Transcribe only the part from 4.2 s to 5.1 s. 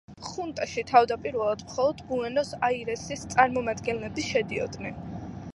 შედიოდნენ.